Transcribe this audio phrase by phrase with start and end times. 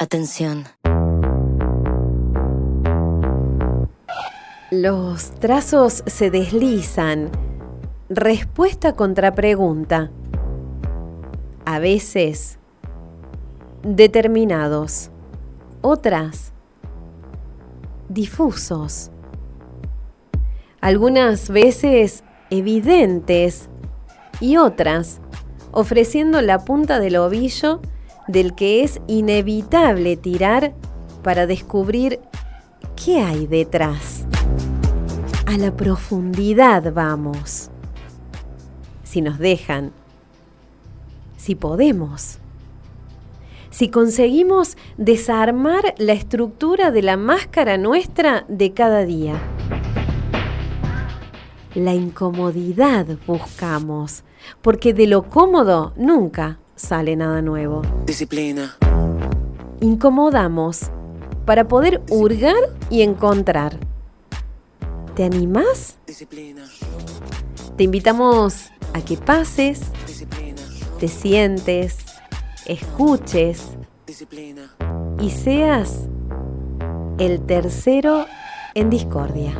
[0.00, 0.64] Atención.
[4.72, 7.30] Los trazos se deslizan.
[8.08, 10.10] Respuesta contra pregunta.
[11.64, 12.58] A veces
[13.84, 15.12] determinados.
[15.80, 16.52] Otras
[18.08, 19.12] difusos.
[20.80, 23.68] Algunas veces evidentes
[24.40, 25.20] y otras
[25.70, 27.80] ofreciendo la punta del ovillo
[28.28, 30.74] del que es inevitable tirar
[31.22, 32.20] para descubrir
[33.02, 34.26] qué hay detrás.
[35.46, 37.70] A la profundidad vamos.
[39.02, 39.92] Si nos dejan,
[41.36, 42.38] si podemos,
[43.70, 49.34] si conseguimos desarmar la estructura de la máscara nuestra de cada día.
[51.74, 54.22] La incomodidad buscamos,
[54.62, 57.82] porque de lo cómodo nunca sale nada nuevo.
[58.06, 58.76] Disciplina.
[59.80, 60.90] Incomodamos
[61.44, 62.54] para poder hurgar
[62.90, 63.78] y encontrar.
[65.14, 65.98] ¿Te animás?
[66.06, 66.64] Disciplina.
[67.76, 70.62] Te invitamos a que pases, Disciplina.
[70.98, 71.98] te sientes,
[72.66, 73.68] escuches
[74.06, 74.70] Disciplina.
[75.20, 76.08] y seas
[77.18, 78.26] el tercero
[78.74, 79.52] en discordia.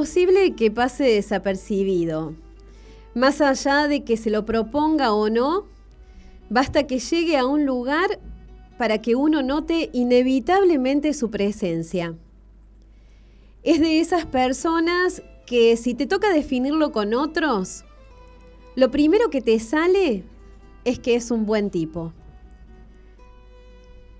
[0.00, 2.34] Imposible que pase desapercibido.
[3.14, 5.66] Más allá de que se lo proponga o no,
[6.48, 8.18] basta que llegue a un lugar
[8.78, 12.16] para que uno note inevitablemente su presencia.
[13.62, 17.84] Es de esas personas que si te toca definirlo con otros,
[18.76, 20.24] lo primero que te sale
[20.86, 22.14] es que es un buen tipo.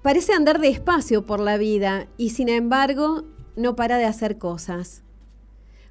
[0.02, 3.24] Parece andar despacio por la vida y sin embargo
[3.56, 5.04] no para de hacer cosas.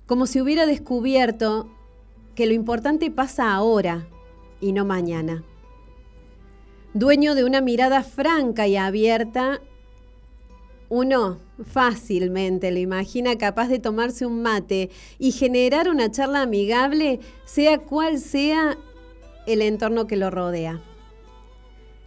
[0.10, 1.70] Como si hubiera descubierto
[2.34, 4.08] que lo importante pasa ahora
[4.60, 5.44] y no mañana.
[6.96, 9.62] Dueño de una mirada franca y abierta,
[10.90, 14.90] uno fácilmente lo imagina capaz de tomarse un mate
[15.20, 18.80] y generar una charla amigable, sea cual sea
[19.46, 20.82] el entorno que lo rodea.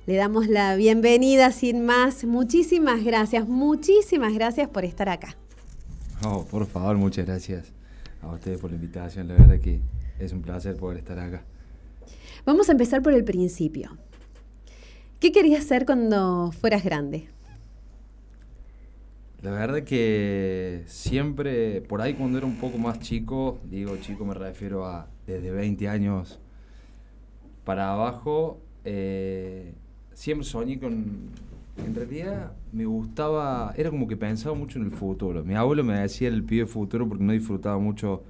[0.07, 2.25] Le damos la bienvenida sin más.
[2.25, 5.37] Muchísimas gracias, muchísimas gracias por estar acá.
[6.25, 7.73] Oh, por favor, muchas gracias
[8.23, 9.29] a ustedes por la invitación.
[9.29, 9.81] La verdad que
[10.19, 11.45] es un placer poder estar acá.
[12.45, 13.97] Vamos a empezar por el principio.
[15.21, 17.29] ¿Qué querías ser cuando fueras grande?
[19.43, 24.35] La verdad que siempre, por ahí cuando era un poco más chico, digo chico me
[24.35, 26.39] refiero a desde 20 años
[27.65, 29.75] para abajo, eh,
[30.13, 31.31] siempre soñé con...
[31.77, 35.45] En realidad me gustaba, era como que pensaba mucho en el futuro.
[35.45, 38.23] Mi abuelo me decía el pibe futuro porque no disfrutaba mucho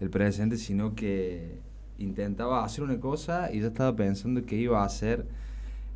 [0.00, 1.58] el presente, sino que
[1.98, 5.26] intentaba hacer una cosa y yo estaba pensando que iba a hacer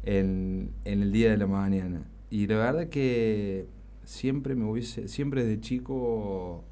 [0.05, 2.03] en, en el día de la mañana.
[2.31, 3.67] Y la verdad que
[4.05, 6.65] siempre me hubiese, siempre desde chico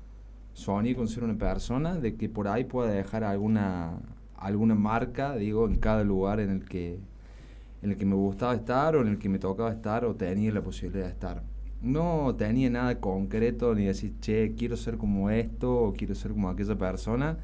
[0.52, 3.98] soñé con ser una persona de que por ahí pueda dejar alguna,
[4.36, 7.00] alguna marca, digo, en cada lugar en el que
[7.84, 10.50] en el que me gustaba estar o en el que me tocaba estar o tenía
[10.52, 11.42] la posibilidad de estar.
[11.82, 16.48] No tenía nada concreto ni decir, che, quiero ser como esto o quiero ser como
[16.48, 17.36] aquella persona,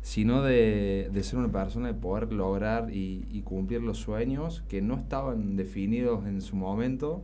[0.00, 4.94] sino de, de ser una persona de poder lograr y, cumplir los sueños que no
[4.94, 7.22] estaban definidos en su momento,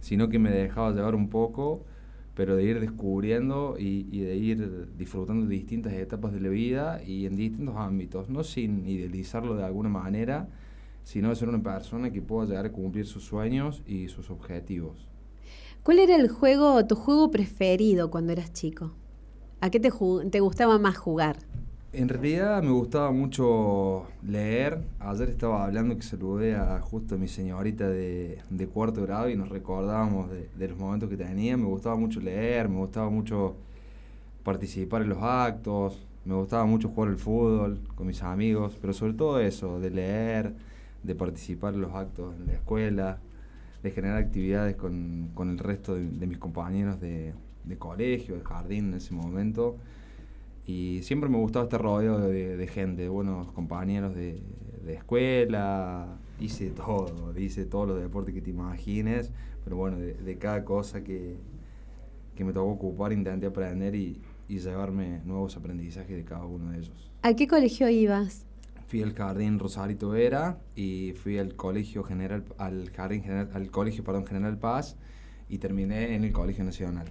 [0.00, 1.84] sino que me dejaba llevar un poco,
[2.34, 7.26] pero de ir descubriendo y de ir disfrutando de distintas etapas de la vida y
[7.26, 10.48] en distintos ámbitos, no sin idealizarlo de alguna manera,
[11.06, 15.06] sino de ser una persona que pueda llegar a cumplir sus sueños y sus objetivos.
[15.84, 18.90] ¿Cuál era el juego, tu juego preferido cuando eras chico?
[19.60, 19.92] ¿A qué te,
[20.32, 21.36] te gustaba más jugar?
[21.92, 24.80] En realidad me gustaba mucho leer.
[24.98, 29.36] Ayer estaba hablando que saludé a justo a mi señorita de, de cuarto grado y
[29.36, 31.56] nos recordábamos de, de, los momentos que tenía.
[31.56, 33.54] Me gustaba mucho leer, me gustaba mucho
[34.42, 39.12] participar en los actos, me gustaba mucho jugar al fútbol con mis amigos, pero sobre
[39.12, 40.66] todo eso, de leer,
[41.06, 43.18] de participar en los actos en la escuela,
[43.82, 48.42] de generar actividades con, con el resto de, de mis compañeros de, de, colegio, de
[48.42, 49.76] jardín en ese momento.
[50.66, 54.40] Y siempre me gustaba este rodeo de, de gente, de buenos compañeros de,
[54.88, 59.32] escuela, hice todo, hice todos los deportes que te imagines,
[59.64, 61.36] pero bueno, de cada cosa que,
[62.36, 66.78] que me tocó ocupar intenté aprender y, y llevarme nuevos aprendizajes de cada uno de
[66.78, 67.10] ellos.
[67.22, 68.46] ¿A qué colegio ibas?
[68.86, 74.04] Fui al jardín Rosarito Vera y fui al colegio general, al jardín general, al colegio
[74.04, 74.96] perdón, General Paz
[75.48, 77.06] y terminé en el Colegio Nacional.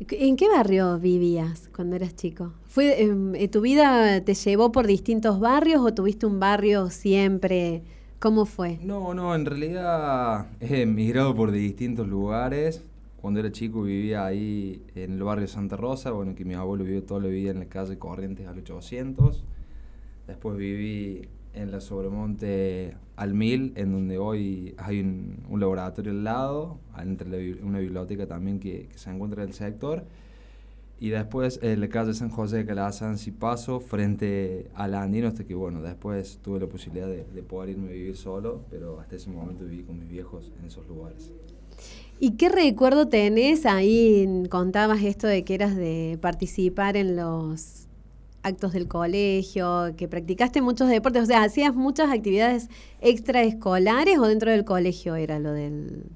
[0.00, 2.52] ¿En qué barrio vivías cuando eras chico?
[2.66, 7.82] ¿Fue, em, eh, ¿Tu vida te llevó por distintos barrios o tuviste un barrio siempre?
[8.20, 8.78] ¿Cómo fue?
[8.82, 12.84] No, no, en realidad he emigrado por distintos lugares.
[13.20, 17.02] Cuando era chico vivía ahí en el barrio Santa Rosa, bueno, que mi abuelo vivió
[17.02, 19.44] toda la vida en la calle Corrientes al 800.
[20.28, 26.78] Después viví en la Sobremonte al Mil, en donde hoy hay un, laboratorio al lado,
[26.98, 30.04] entre la una biblioteca también que, se encuentra en el sector.
[31.00, 35.44] Y después en la calle San José de Calazán, si paso, frente al Andino, hasta
[35.44, 39.16] que bueno, después tuve la posibilidad de, de poder irme a vivir solo, pero hasta
[39.16, 41.32] ese momento viví con mis viejos en esos lugares.
[42.20, 43.64] ¿Y qué recuerdo tenés?
[43.64, 47.87] Ahí contabas esto de que eras de participar en los
[48.48, 52.68] actos del colegio, que practicaste muchos deportes, o sea, hacías muchas actividades
[53.00, 56.06] extraescolares o dentro del colegio era lo del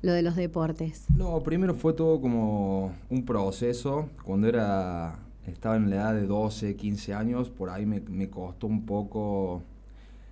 [0.00, 1.06] lo de los deportes.
[1.10, 4.08] No, primero fue todo como un proceso.
[4.24, 5.18] Cuando era
[5.50, 9.62] estaba en la edad de 12, 15 años, por ahí me, costó un poco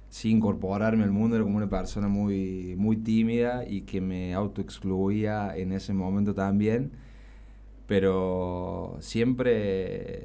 [0.08, 1.36] sí, incorporarme al mundo.
[1.36, 6.92] Era como una persona muy, muy tímida y que me autoexcluía en ese momento también.
[7.86, 9.52] Pero siempre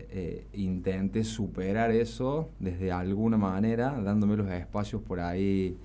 [0.10, 5.78] eh, intenté superar eso desde alguna manera, dándome los espacios por ahí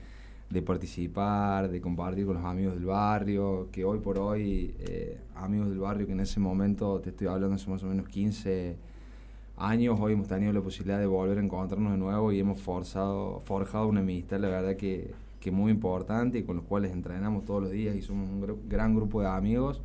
[0.48, 5.68] de participar, de compartir con los amigos del barrio, que hoy por hoy, eh, amigos
[5.68, 8.76] del barrio que en ese momento, te estoy hablando hace más o menos 15
[9.58, 13.40] años, hoy hemos tenido la posibilidad de volver a encontrarnos de nuevo y hemos forzado,
[13.40, 17.62] forjado una amistad, la verdad que, que muy importante y con los cuales entrenamos todos
[17.64, 19.82] los días y somos un gru- gran grupo de amigos.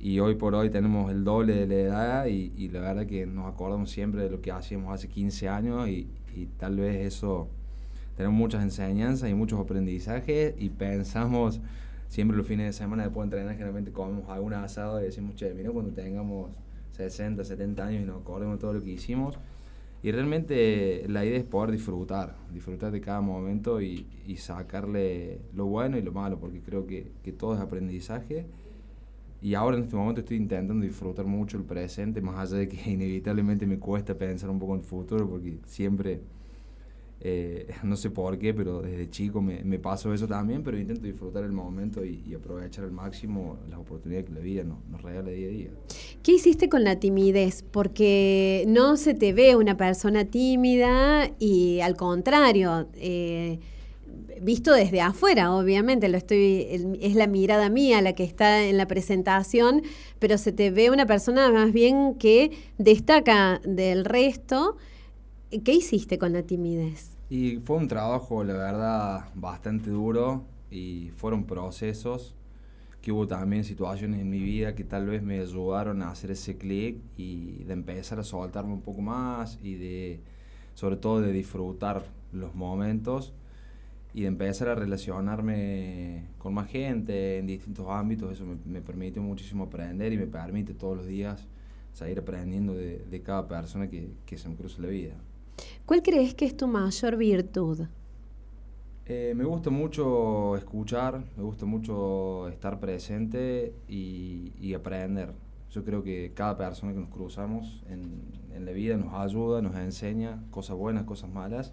[0.00, 3.26] Y hoy por hoy tenemos el doble de la edad y, y la verdad que
[3.26, 7.48] nos acordamos siempre de lo que hacíamos hace 15 años y, y tal vez eso
[8.16, 11.60] tenemos muchas enseñanzas y muchos aprendizajes y pensamos
[12.08, 15.52] siempre los fines de semana después de entrenar generalmente comemos algún asado y decimos, che,
[15.54, 16.50] mira cuando tengamos
[16.92, 19.38] 60, 70 años y nos acordemos de todo lo que hicimos.
[20.02, 25.66] Y realmente la idea es poder disfrutar, disfrutar de cada momento y, y sacarle lo
[25.66, 28.46] bueno y lo malo, porque creo que, que todo es aprendizaje.
[29.40, 32.76] Y ahora en este momento estoy intentando disfrutar mucho el presente, más allá de que
[32.90, 36.20] inevitablemente me cuesta pensar un poco en el futuro, porque siempre,
[37.20, 41.02] eh, no sé por qué, pero desde chico me, me pasó eso también, pero intento
[41.02, 45.02] disfrutar el momento y, y aprovechar al máximo las oportunidades que la vida nos, nos
[45.02, 45.70] regala día a día.
[46.24, 47.62] ¿Qué hiciste con la timidez?
[47.62, 53.60] Porque no se te ve una persona tímida y al contrario, eh,
[54.40, 56.66] visto desde afuera, obviamente, lo estoy,
[57.00, 59.82] es la mirada mía la que está en la presentación,
[60.18, 64.76] pero se te ve una persona más bien que destaca del resto.
[65.64, 67.16] ¿Qué hiciste con la timidez?
[67.30, 72.34] Y fue un trabajo, la verdad, bastante duro y fueron procesos
[73.00, 76.56] que hubo también situaciones en mi vida que tal vez me ayudaron a hacer ese
[76.56, 80.20] clic y de empezar a soltarme un poco más y de,
[80.74, 83.32] sobre todo, de disfrutar los momentos
[84.14, 88.32] y de empezar a relacionarme con más gente en distintos ámbitos.
[88.32, 91.46] Eso me, me permitió muchísimo aprender y me permite todos los días
[91.92, 95.14] seguir aprendiendo de, de cada persona que, que se me cruza la vida.
[95.84, 97.86] ¿Cuál crees que es tu mayor virtud?
[99.06, 105.32] Eh, me gusta mucho escuchar, me gusta mucho estar presente y, y aprender.
[105.70, 108.22] Yo creo que cada persona que nos cruzamos en,
[108.54, 111.72] en la vida nos ayuda, nos enseña cosas buenas, cosas malas,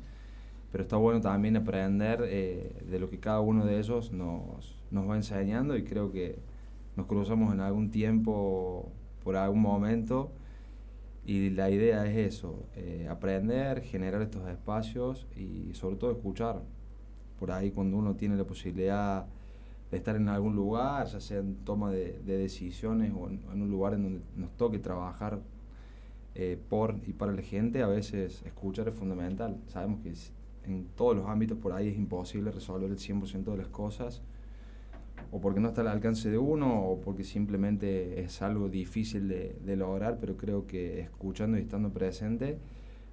[0.76, 5.10] pero está bueno también aprender eh, de lo que cada uno de ellos nos, nos
[5.10, 6.38] va enseñando y creo que
[6.98, 8.92] nos cruzamos en algún tiempo,
[9.24, 10.34] por algún momento,
[11.26, 16.62] y la idea es eso, eh, aprender, generar estos espacios y sobre todo escuchar.
[17.40, 19.28] Por ahí cuando uno tiene la posibilidad
[19.92, 23.62] de estar en algún lugar, ya sea en toma de, de decisiones o en, en
[23.62, 25.40] un lugar en donde nos toque trabajar
[26.38, 29.56] eh, por y para la gente, a veces escuchar es fundamental.
[29.68, 30.14] Sabemos que
[30.66, 34.22] en todos los ámbitos por ahí es imposible resolver el 100% de las cosas,
[35.32, 39.58] o porque no está al alcance de uno, o porque simplemente es algo difícil de,
[39.64, 42.58] de lograr, pero creo que escuchando y estando presente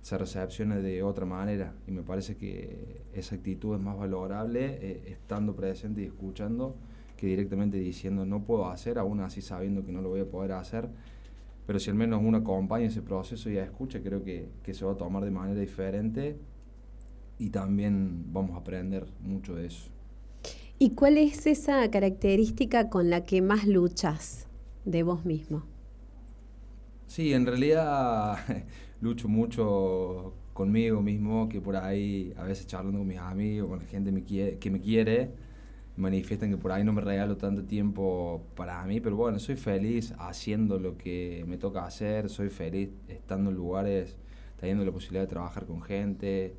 [0.03, 5.03] se recepciona de otra manera, y me parece que esa actitud es más valorable eh,
[5.07, 6.75] estando presente y escuchando
[7.17, 10.53] que directamente diciendo no puedo hacer, aún así sabiendo que no lo voy a poder
[10.53, 10.89] hacer,
[11.67, 14.93] pero si al menos uno acompaña ese proceso y escucha, creo que, que se va
[14.93, 16.37] a tomar de manera diferente
[17.43, 19.91] y también vamos a aprender mucho de eso.
[20.79, 24.47] ¿Y cuál es esa característica con la que más luchas
[24.85, 25.65] de vos mismo?
[27.09, 28.39] Sí, en realidad
[29.01, 33.87] lucho mucho conmigo mismo, que por ahí a veces charlando con mis amigos, con la
[33.87, 34.13] gente
[34.61, 35.33] que me quiere,
[35.97, 40.15] manifiestan que por ahí no me regalo tanto tiempo para mí, pero bueno, soy feliz
[40.19, 44.17] haciendo lo que me toca hacer, soy feliz estando en lugares,
[44.61, 46.55] teniendo la posibilidad de trabajar con gente,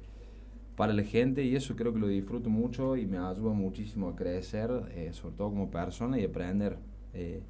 [0.76, 4.16] para la gente, y eso creo que lo disfruto mucho y me ayuda muchísimo a
[4.16, 6.78] crecer, eh, sobre todo como persona y aprender
[7.14, 7.42] eh,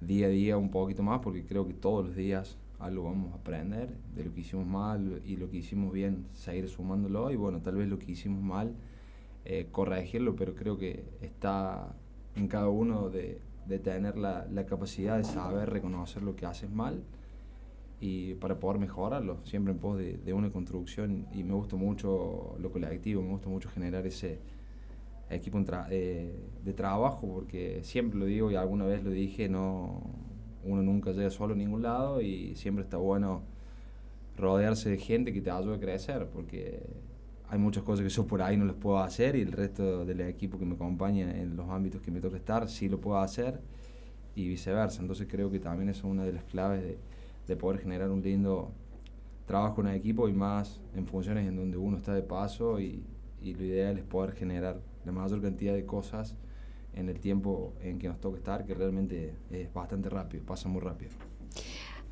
[0.00, 3.36] día a día un poquito más, porque creo que todos los días algo vamos a
[3.36, 7.60] aprender de lo que hicimos mal y lo que hicimos bien, seguir sumándolo, y bueno,
[7.60, 8.72] tal vez lo que hicimos mal
[9.44, 11.94] eh, corregirlo, pero creo que está
[12.34, 16.70] en cada uno de, de tener la, la, capacidad de saber reconocer lo que haces
[16.70, 17.02] mal
[18.04, 22.70] y para poder mejorarlo, siempre en pos de, una construcción y me gusta mucho lo
[22.70, 24.40] colectivo, me gusta mucho generar ese
[25.30, 25.58] equipo
[25.88, 30.02] eh, de trabajo porque siempre lo digo y alguna vez lo dije, no
[30.64, 33.40] uno nunca llega solo a ningún lado y siempre está bueno
[34.36, 36.82] rodearse de gente que te ayude a crecer porque
[37.48, 40.20] hay muchas cosas que yo por ahí no las puedo hacer y el resto del
[40.20, 43.60] equipo que me acompaña en los ámbitos que me toca estar sí lo puedo hacer
[44.34, 45.00] y viceversa.
[45.00, 46.98] Entonces creo que también es una de las claves de,
[47.46, 48.72] de poder generar un lindo
[49.46, 53.04] trabajo en equipo y más en funciones en donde uno está de paso y,
[53.42, 56.36] y, lo ideal es poder generar la mayor cantidad de cosas
[56.94, 60.80] en el tiempo en que nos toca estar, que realmente es bastante rápido, pasa muy
[60.80, 61.10] rápido.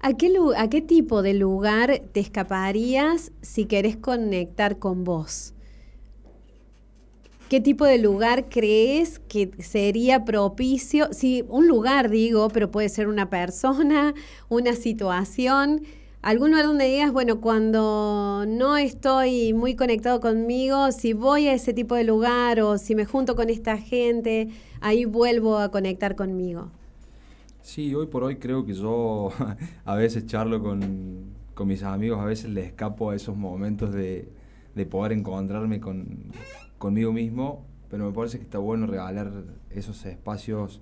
[0.01, 5.55] ¿A qué, ¿A qué tipo de lugar te escaparías si querés conectar con vos?
[7.53, 11.13] ¿Qué tipo de lugar crees que sería propicio?
[11.13, 14.15] Sí, un lugar digo, pero puede ser una persona,
[14.49, 15.83] una situación,
[16.23, 21.75] algún lugar donde digas, bueno, cuando no estoy muy conectado conmigo, si voy a ese
[21.75, 24.49] tipo de lugar o si me junto con esta gente,
[24.81, 26.71] ahí vuelvo a conectar conmigo.
[27.61, 29.29] Sí, hoy por hoy creo que yo
[29.85, 31.35] a veces charlo con,
[31.67, 34.27] mis amigos, a veces les escapo a esos momentos de
[34.91, 36.33] poder encontrarme con,
[36.83, 39.31] conmigo mismo, pero me parece que está bueno regalar
[39.71, 40.81] esos espacios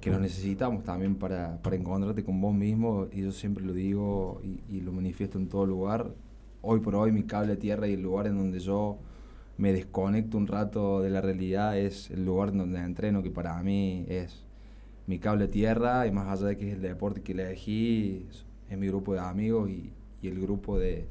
[0.00, 4.40] que los necesitamos también para, para encontrarte con vos mismo, y yo siempre lo digo
[4.42, 6.14] y, lo manifiesto en todo lugar.
[6.62, 8.96] Hoy por hoy mi cable tierra y el lugar en donde yo
[9.58, 14.06] me desconecto un rato de la realidad es el lugar donde entreno, que para mí
[14.08, 14.42] es
[15.06, 18.26] mi cable tierra y más allá de que es el deporte que elegí,
[18.70, 19.92] es mi grupo de amigos y,
[20.22, 21.06] y el grupo de,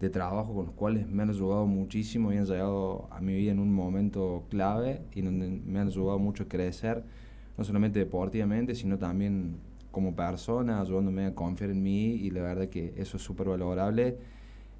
[0.00, 3.52] de, trabajo con los cuales me han ayudado muchísimo y han llegado a mi vida
[3.52, 7.04] en un momento clave y donde me han ayudado mucho a crecer,
[7.56, 9.58] no solamente deportivamente, sino también
[9.90, 14.18] como persona, ayudándome a confiar en mí y la verdad que eso es súper valorable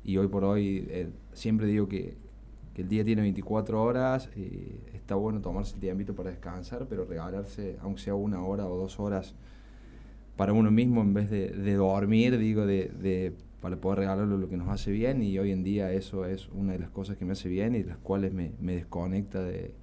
[0.05, 2.17] y hoy por hoy eh, siempre digo que
[2.75, 7.05] que el día tiene 24 horas, y está bueno tomarse el tiempo para descansar, pero
[7.05, 9.35] regalarse, aunque sea una hora o dos horas,
[10.37, 14.57] para uno mismo en vez de, de dormir, digo, de, para poder regalarlo lo que
[14.57, 17.33] nos hace bien, y hoy en día eso es una de las cosas que me
[17.33, 19.75] hace bien y de las cuales me, me desconecta de,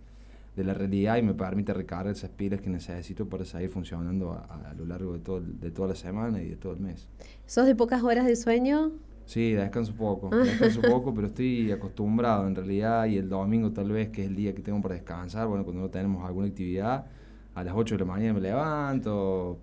[0.55, 4.69] de la realidad y me permite recargar esas pilas que necesito para seguir funcionando a,
[4.69, 7.07] a lo largo de, todo, de toda la semana y de todo el mes.
[7.45, 8.91] ¿Sos de pocas horas de sueño?
[9.27, 14.09] Sí, descanso poco, descanso poco, pero estoy acostumbrado en realidad y el domingo tal vez,
[14.09, 17.05] que es el día que tengo para descansar, bueno, cuando no tenemos alguna actividad,
[17.53, 19.59] a las 8 de la mañana me levanto,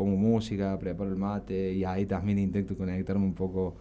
[0.00, 3.76] pongo música, preparo el mate y ahí también intento conectarme un poco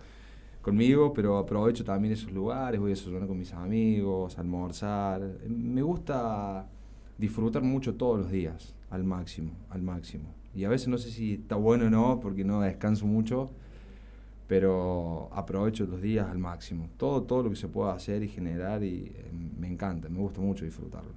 [0.61, 5.21] conmigo, pero aprovecho también esos lugares, voy a desayunar con mis amigos, almorzar.
[5.47, 6.67] Me gusta
[7.17, 10.25] disfrutar mucho todos los días, al máximo, al máximo.
[10.53, 13.49] Y a veces no sé si está bueno o no, porque no descanso mucho,
[14.47, 16.89] pero aprovecho los días al máximo.
[16.97, 20.41] Todo, todo lo que se pueda hacer y generar y eh, me encanta, me gusta
[20.41, 21.13] mucho disfrutarlo.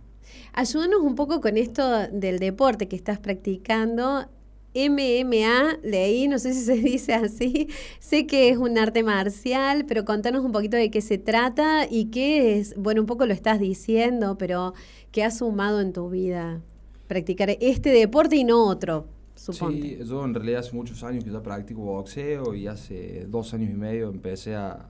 [0.52, 4.28] Ayúdanos un poco con esto del deporte que estás practicando.
[4.74, 10.04] MMA, leí, no sé si se dice así, sé que es un arte marcial, pero
[10.04, 13.60] contanos un poquito de qué se trata y qué es, bueno, un poco lo estás
[13.60, 14.74] diciendo, pero
[15.10, 16.60] qué has sumado en tu vida
[17.06, 19.06] practicar este deporte y no otro.
[19.34, 23.70] Sí, yo en realidad hace muchos años que ya practico boxeo y hace dos años
[23.70, 24.88] y medio empecé a...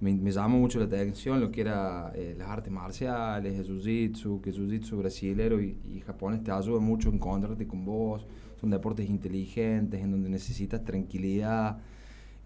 [0.00, 4.40] Me, me llamó mucho la atención lo que era eh, las artes marciales, el jiu-jitsu,
[4.40, 8.26] que el jiu-jitsu brasilero y, y, japonés te ayuda mucho a encontrarte con vos.
[8.60, 11.78] Son deportes inteligentes en donde necesitas tranquilidad.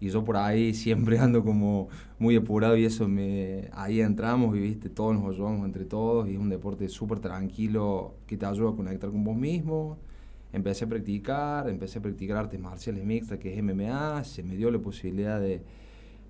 [0.01, 1.87] Y yo por ahí siempre ando como
[2.19, 3.69] muy apurado y eso me...
[3.71, 8.15] Ahí entramos y viste, todos nos ayudamos entre todos y es un deporte súper tranquilo
[8.27, 9.97] que te ayuda a conectar con vos mismo
[10.55, 14.71] empecé a practicar, empecé a practicar artes marciales mixtas, que es MMA, se me dio
[14.71, 15.61] la posibilidad de,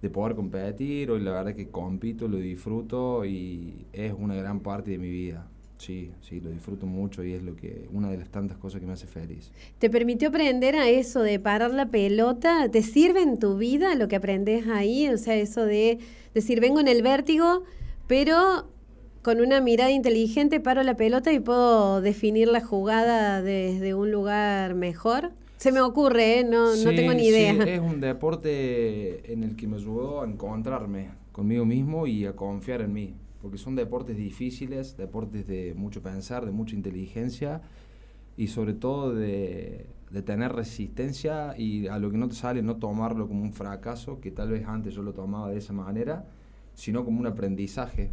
[0.06, 4.92] de poder competir, hoy la verdad que compito, lo disfruto y es una gran parte
[4.92, 5.48] de mi vida.
[5.80, 8.88] Sí, sí, lo disfruto mucho y es lo que una de las tantas cosas que
[8.88, 9.52] me hace feliz.
[9.80, 12.70] ¿Te permitió aprender a eso de parar la pelota?
[12.70, 15.10] ¿Te sirve en tu vida lo que aprendes ahí?
[15.10, 15.98] O sea, eso de
[16.34, 17.64] decir, vengo en el vértigo,
[18.08, 18.70] pero
[19.24, 24.76] con una mirada inteligente paro la pelota y puedo definir la jugada desde un lugar
[24.76, 25.32] mejor.
[25.66, 26.44] Se me ocurre, ¿eh?
[26.44, 27.54] no, no tengo ni idea.
[27.54, 32.36] Sí, es un deporte en el que me ayudó a encontrarme conmigo mismo y a
[32.36, 37.64] confiar en mí, porque son deportes difíciles, deportes de mucho pensar, de mucha inteligencia
[38.38, 42.76] y sobre todo de, de tener resistencia y a lo que no te sale no
[42.76, 46.28] tomarlo como un fracaso, que tal vez antes yo lo tomaba de esa manera,
[46.76, 48.12] sino como un aprendizaje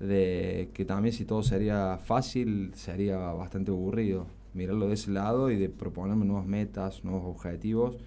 [0.00, 4.26] de que también si todo sería fácil sería bastante aburrido.
[4.56, 7.98] Mirarlo de ese lado y de proponerme nuevas metas, nuevos objetivos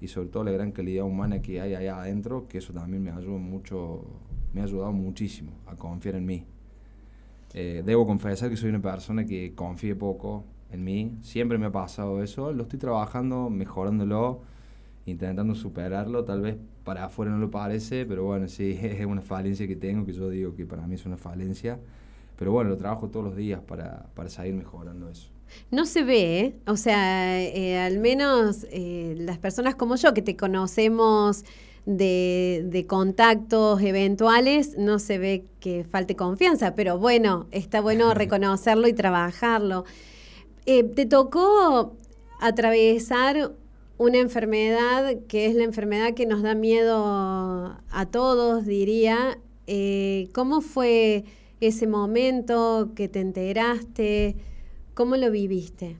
[0.00, 3.10] y sobre todo la gran calidad humana que hay allá adentro, que eso también me
[3.10, 4.04] ayudó mucho,
[4.54, 6.44] me ha ayudado muchísimo a confiar en mí.
[7.52, 11.72] Eh, debo confesar que soy una persona que confíe poco en mí, siempre me ha
[11.72, 14.40] pasado eso, lo estoy trabajando, mejorándolo,
[15.06, 19.66] intentando superarlo, tal vez para afuera no lo parece, pero bueno, sí, es una falencia
[19.66, 21.78] que tengo, que yo digo que para mí es una falencia,
[22.38, 25.37] pero bueno, lo trabajo todos los días para, para seguir mejorando eso.
[25.70, 26.54] No se ve, ¿eh?
[26.66, 31.44] o sea, eh, al menos eh, las personas como yo que te conocemos
[31.86, 38.88] de, de, contactos eventuales, no se ve que falte confianza, pero bueno, está bueno reconocerlo
[38.88, 39.84] y trabajarlo.
[40.64, 41.96] te tocó
[42.40, 43.52] atravesar
[43.96, 49.38] una enfermedad que es la enfermedad que nos da miedo a todos, diría.
[50.32, 51.24] ¿Cómo fue
[51.60, 54.36] ese momento que te enteraste?
[54.98, 55.96] ¿Cómo lo viviste?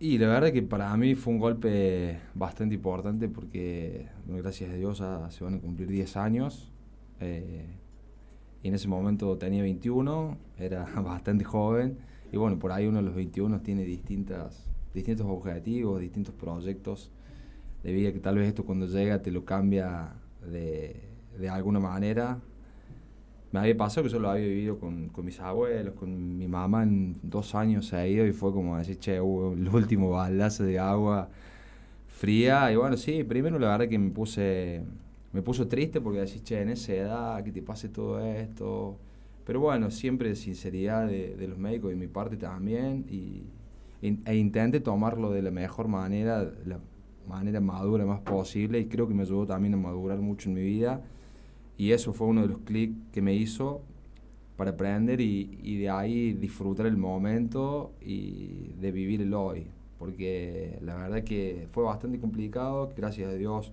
[0.00, 5.00] Y la verdad que para mí fue un golpe bastante importante porque, gracias a Dios,
[5.28, 6.72] se van a cumplir 10 años.
[7.20, 7.66] Eh,
[8.64, 11.98] y en ese momento tenía 21, era bastante joven.
[12.32, 17.12] Y bueno, por ahí uno de los 21 tiene distintas, distintos objetivos, distintos proyectos
[17.84, 21.00] de vida que tal vez esto cuando llega te lo cambia de,
[21.38, 22.40] de alguna manera.
[23.56, 26.82] Me había pasado que yo lo había vivido con, con, mis abuelos, con mi mamá
[26.82, 30.64] en dos años se ha ido y fue como decir, che, hubo el último baldazo
[30.64, 31.30] de agua
[32.06, 32.70] fría.
[32.70, 34.82] Y bueno, sí, primero la verdad que me puse,
[35.32, 38.98] me puso triste porque decís, che, en esa edad, que te pase todo esto.
[39.46, 43.06] Pero bueno, siempre sinceridad de, de los médicos y mi parte también.
[43.08, 43.44] Y,
[44.02, 46.78] e intenté tomarlo de la mejor manera, la,
[47.26, 50.62] manera madura más posible y creo que me ayudó también a madurar mucho en mi
[50.62, 51.00] vida
[51.76, 53.82] y eso fue uno de los clics que me hizo
[54.56, 59.66] para aprender y, y, de ahí disfrutar el momento y de vivir el hoy
[59.98, 63.72] porque la verdad que fue bastante complicado gracias a Dios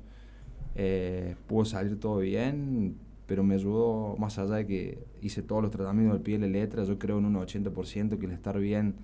[0.76, 5.72] eh, pudo salir todo bien pero me ayudó más allá de que hice todos los
[5.72, 8.96] tratamientos del pie y la letra yo creo en un 80% que el estar bien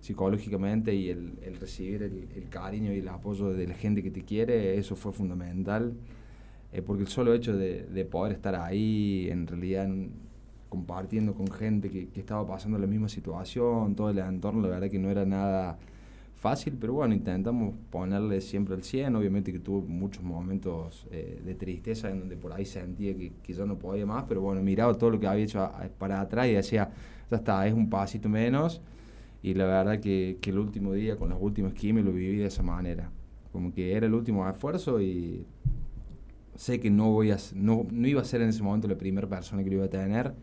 [0.00, 4.10] psicológicamente y el, el recibir el, el, cariño y el apoyo de la gente que
[4.10, 5.94] te quiere, eso fue fundamental.
[6.76, 10.10] Eh, porque el solo hecho de, de, poder estar ahí, en realidad en,
[10.68, 14.90] compartiendo con gente que, que, estaba pasando la misma situación, todo el entorno, la verdad
[14.90, 15.78] que no era nada
[16.34, 21.54] fácil, pero bueno, intentamos ponerle siempre el 100, obviamente que tuve muchos momentos eh, de
[21.54, 24.92] tristeza en donde por ahí sentía que, que, yo no podía más, pero bueno, miraba
[24.92, 26.90] todo lo que había hecho a, para atrás y decía,
[27.30, 28.82] ya está, es un pasito menos
[29.42, 32.46] y la verdad que, que, el último día con los últimos quimios lo viví de
[32.46, 33.10] esa manera.
[33.50, 35.46] Como que era el último esfuerzo y
[36.56, 39.28] sé que no, voy a, no, no iba a ser en ese momento la primera
[39.28, 40.34] persona que lo iba a tener,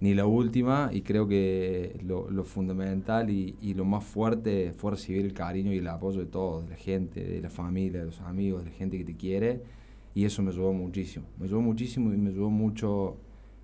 [0.00, 4.90] ni la última, y creo que lo, lo fundamental y, y, lo más fuerte fue
[4.90, 8.06] recibir el cariño y el apoyo de todos, de la gente, de la familia, de
[8.06, 9.62] los amigos, de la gente que te quiere,
[10.14, 11.26] y eso me ayudó muchísimo.
[11.38, 13.16] Me ayudó muchísimo y me ayudó mucho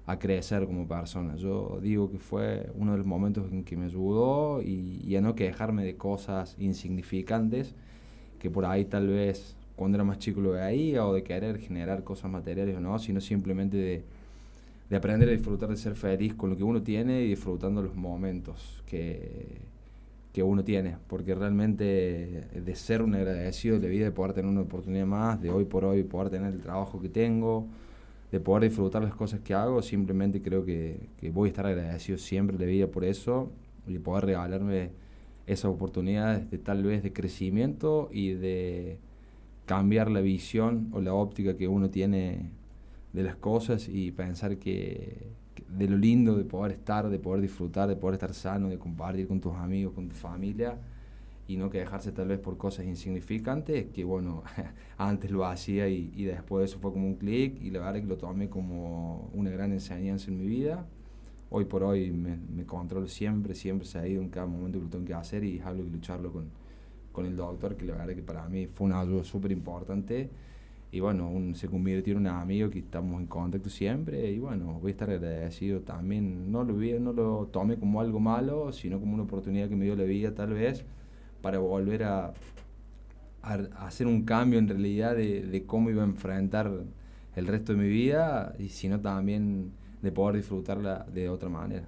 [0.07, 1.37] a crecer como persona.
[1.37, 5.21] Yo digo que fue uno de los momentos en que me ayudó y, y, a
[5.21, 7.75] no quejarme de cosas insignificantes
[8.39, 12.05] que por ahí tal vez cuando era más chico lo veía o de querer generar
[12.05, 14.05] cosas materiales o no, sino simplemente de,
[14.89, 17.95] de aprender a disfrutar de ser feliz con lo que uno tiene y disfrutando los
[17.95, 19.59] momentos que,
[20.33, 24.63] que uno tiene, porque realmente de ser un agradecido de vida, de poder tener una
[24.63, 27.67] oportunidad más, de hoy por hoy poder tener el trabajo que tengo,
[28.31, 31.01] de poder disfrutar las cosas que hago, simplemente creo que,
[31.33, 33.51] voy a estar agradecido siempre de vida por eso
[33.87, 34.91] y poder regalarme
[35.47, 38.99] esas oportunidades de tal vez de crecimiento y de
[39.67, 42.51] cambiar la visión o la óptica que uno tiene
[43.13, 45.29] de las cosas y pensar que,
[45.69, 49.29] de lo lindo de poder estar, de poder disfrutar, de poder estar sano, de compartir
[49.29, 50.79] con tus amigos, con tu familia
[51.49, 54.43] y no que dejarse tal vez por cosas insignificantes, que bueno,
[54.99, 58.03] antes lo hacía y, y después eso fue como un clic y la verdad es
[58.03, 60.87] que lo tomé como una gran enseñanza en mi vida.
[61.51, 64.85] Hoy por hoy me, me controlo siempre, siempre se ha ido en cada momento que
[64.85, 66.47] lo tengo que hacer y es algo que lucharlo con,
[67.13, 70.31] con el doctor, que la verdad que para mí fue una ayuda súper importante.
[70.91, 74.31] Y bueno, un, se convirtió en un amigo que estamos en contacto siempre.
[74.31, 76.53] Y bueno, voy a estar agradecido también.
[76.53, 79.87] No lo, vi, no lo tomé como algo malo, sino como una oportunidad que me
[79.87, 80.85] dio la vida tal vez
[81.41, 82.35] para volver a,
[83.43, 83.55] a,
[83.87, 86.71] hacer un cambio en realidad de, de, cómo iba a enfrentar
[87.37, 89.73] el resto de mi vida y sino también
[90.03, 91.87] de poder disfrutarla de otra manera.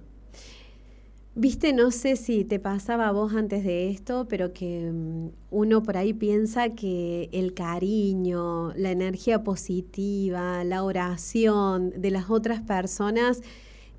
[1.37, 5.83] Viste, no sé si te pasaba a vos antes de esto, pero que um, uno
[5.83, 13.41] por ahí piensa que el cariño, la energía positiva, la oración de las otras personas,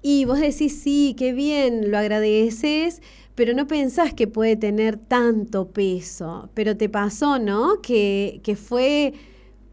[0.01, 3.03] y vos decís, sí, qué bien, lo agradeces,
[3.35, 6.49] pero no pensás que puede tener tanto peso.
[6.55, 7.83] Pero te pasó, ¿no?
[7.83, 9.13] Que, que fue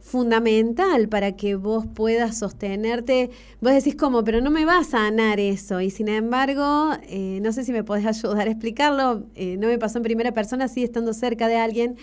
[0.03, 3.31] fundamental para que vos puedas sostenerte.
[3.61, 5.79] Vos decís cómo, pero no me va a sanar eso.
[5.79, 9.23] Y sin embargo, eh, no sé si me podés ayudar a explicarlo.
[9.33, 11.95] Eh, no me pasó en primera persona, sí estando cerca de alguien.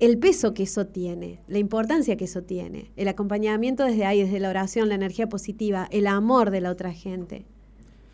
[0.00, 4.38] El peso que eso tiene, la importancia que eso tiene, el acompañamiento desde ahí, desde
[4.38, 7.44] la oración, la energía positiva, el amor de la otra gente.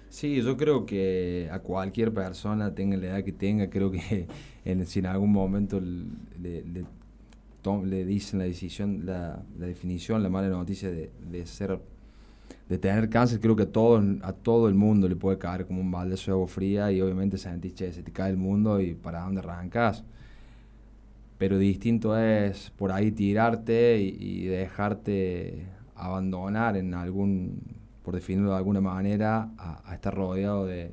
[0.09, 4.29] Sí, yo creo que a cualquier persona, tenga la edad que tenga, creo que
[4.64, 6.85] en, si en algún momento le
[7.85, 11.79] le dicen la decisión, la, la, definición, la mala noticia de, de, ser,
[12.68, 15.81] de tener cáncer, creo que a todo, a todo el mundo le puede caer como
[15.81, 18.94] un balde de agua fría y obviamente sentís, che, se te cae el mundo y
[18.94, 20.05] para dónde arrancas.
[21.38, 27.61] Pero distinto es por ahí tirarte y, y dejarte abandonar en algún,
[28.03, 30.92] por definirlo de alguna manera, a, a estar rodeado de,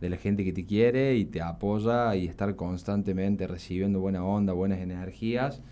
[0.00, 4.52] de la gente que te quiere y te apoya y estar constantemente recibiendo buena onda,
[4.52, 5.62] buenas energías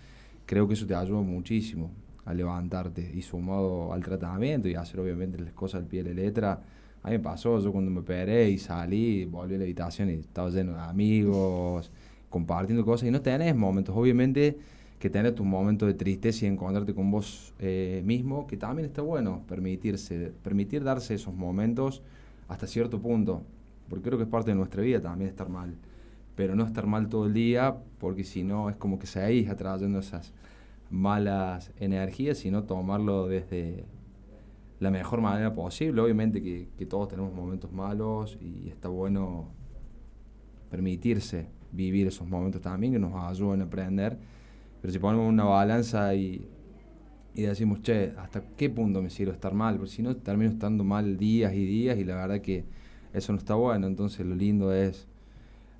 [0.51, 1.91] creo que eso te ayuda muchísimo
[2.25, 6.23] a levantarte y sumado al tratamiento y hacer obviamente las cosas al pie de la
[6.23, 6.61] letra.
[7.01, 10.15] A mí me pasó, yo cuando me operé y salí, volví a la habitación y
[10.15, 11.89] estaba lleno de amigos,
[12.29, 14.57] compartiendo cosas y no tenés momentos, obviamente
[14.99, 19.01] que tenés tus momentos de tristeza y encontrarte con vos eh, mismo, que también está
[19.01, 22.01] bueno permitirse, permitir darse esos momentos
[22.49, 23.41] hasta cierto punto,
[23.87, 25.77] porque creo que es parte de nuestra vida también estar mal
[26.35, 29.55] pero no estar mal todo el día, porque si no es como que se aísla
[29.55, 30.33] trayendo esas
[30.89, 33.85] malas energías, sino tomarlo desde
[34.79, 36.01] la mejor manera posible.
[36.01, 39.49] Obviamente que, que, todos tenemos momentos malos y está bueno
[40.69, 44.17] permitirse vivir esos momentos también que nos ayudan a aprender.
[44.81, 46.47] Pero si ponemos una balanza y,
[47.35, 49.75] y decimos, che, ¿hasta qué punto me sirve estar mal?
[49.75, 52.65] Porque si no, termino estando mal días y días y la verdad que
[53.13, 53.87] eso no está bueno.
[53.87, 55.07] Entonces lo lindo es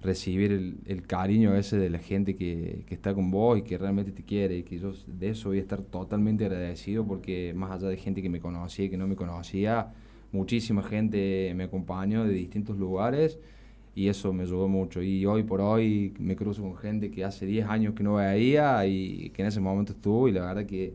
[0.02, 3.78] recibir el, el, cariño ese de la gente que, que, está con vos y que
[3.78, 7.72] realmente te quiere y que yo de eso voy a estar totalmente agradecido porque más
[7.72, 9.94] allá de gente que me conocía y que no me conocía,
[10.32, 13.38] muchísima gente me acompañó de distintos lugares
[13.94, 15.02] y eso me ayudó mucho.
[15.02, 18.86] Y hoy por hoy me cruzo con gente que hace 10 años que no veía
[18.86, 20.94] y que en ese momento estuvo y la verdad que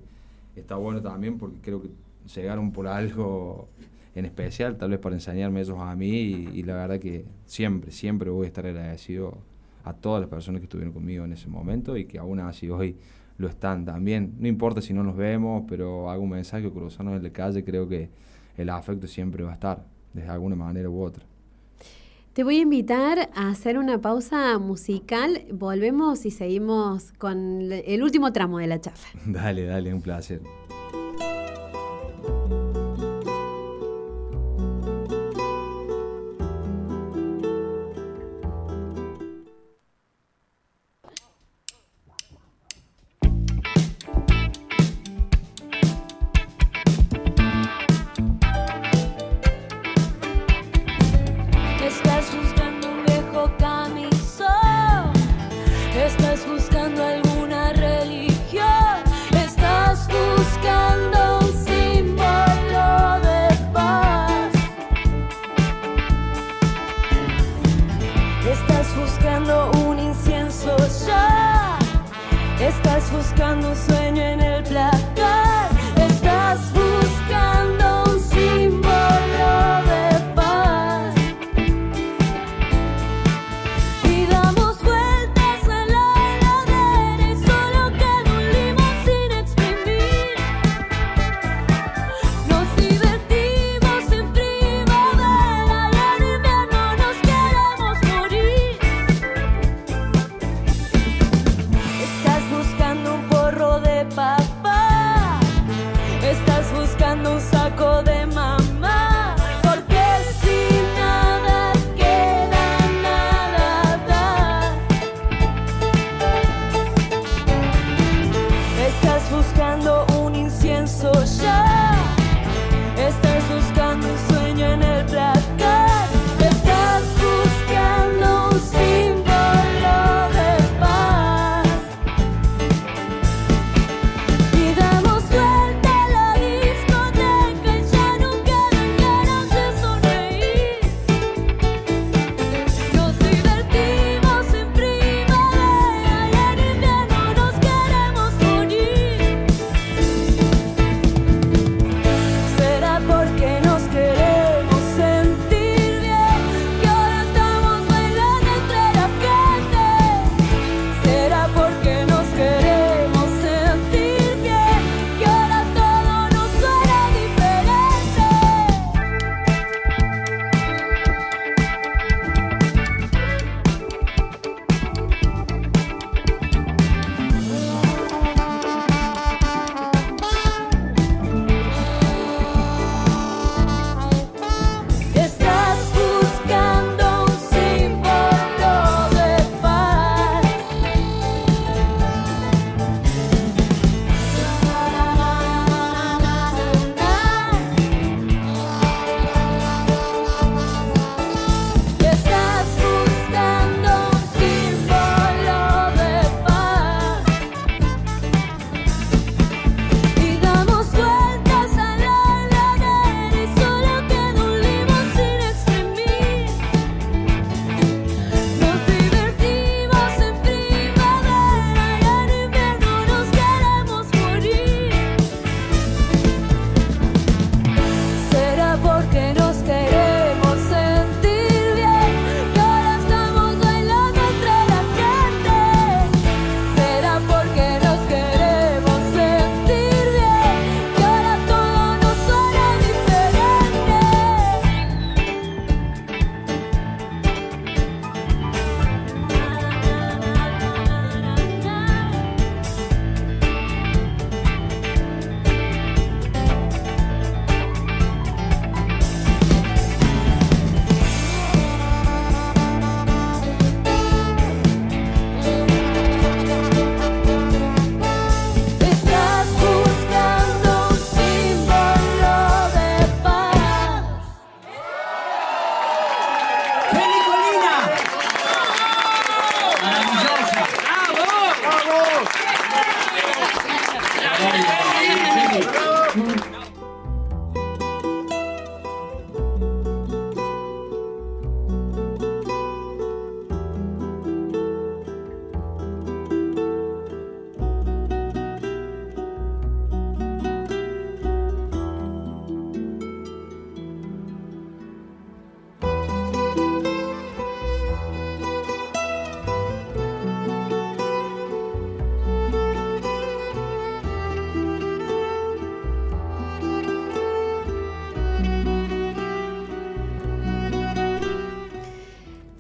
[0.55, 1.91] está bueno también porque creo que
[2.35, 3.69] llegaron por algo
[4.17, 8.31] en especial, tal vez para enseñarme ellos a mí y, la verdad que siempre, siempre
[8.31, 9.37] voy a estar agradecido
[9.85, 12.97] a todas las personas que estuvieron conmigo en ese momento y que aún así hoy
[13.37, 14.35] lo están también.
[14.39, 17.87] No importa si no nos vemos, pero hago un mensaje, cruzarnos en la calle, creo
[17.87, 18.09] que
[18.57, 21.23] el afecto siempre va a estar, de alguna manera u otra.
[22.33, 25.45] Te voy a invitar a hacer una pausa musical.
[25.53, 29.05] Volvemos y seguimos con el último tramo de la charla.
[29.27, 30.41] Dale, dale, un placer.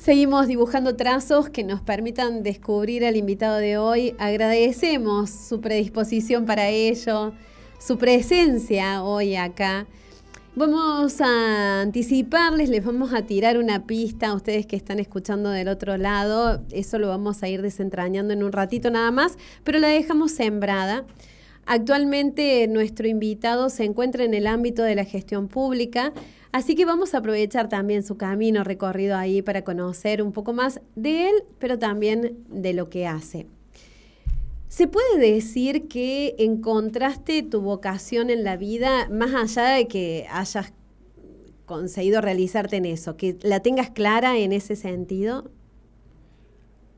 [0.06, 4.14] Seguimos dibujando trazos que nos permitan descubrir al invitado de hoy.
[4.20, 7.32] Agradecemos su predisposición para ello,
[7.80, 9.88] su presencia hoy acá.
[10.54, 15.66] Vamos a anticiparles, les vamos a tirar una pista a ustedes que están escuchando del
[15.66, 16.62] otro lado.
[16.70, 21.04] Eso lo vamos a ir desentrañando en un ratito nada más, pero la dejamos sembrada.
[21.68, 26.12] Actualmente nuestro invitado se encuentra en el ámbito de la gestión pública,
[26.56, 30.80] así que vamos a aprovechar también su camino recorrido ahí para conocer un poco más
[30.94, 33.46] de él, pero también de lo que hace.
[34.68, 40.72] ¿Se puede decir que encontraste tu vocación en la vida más allá de que hayas
[41.66, 45.50] conseguido realizarte en eso, que la tengas clara en ese sentido?